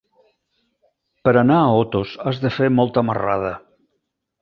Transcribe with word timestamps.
Per 1.27 1.35
anar 1.43 1.59
a 1.67 1.77
Otos 1.83 2.17
has 2.25 2.43
de 2.47 2.55
fer 2.59 2.73
molta 2.81 3.09
marrada. 3.13 3.57